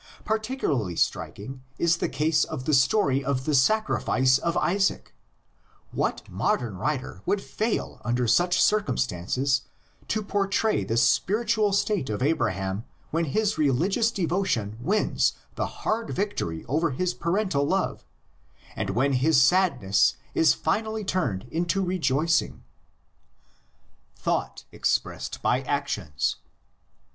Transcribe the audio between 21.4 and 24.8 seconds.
into rejoicing! 60 THE LEGENDS OF GENESIS. THOUGHT